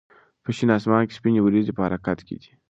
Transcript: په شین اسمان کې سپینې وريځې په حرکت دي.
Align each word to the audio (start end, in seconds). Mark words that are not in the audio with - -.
په 0.43 0.49
شین 0.57 0.69
اسمان 0.77 1.01
کې 1.07 1.17
سپینې 1.17 1.41
وريځې 1.43 1.73
په 1.75 1.81
حرکت 1.85 2.17
دي. 2.27 2.39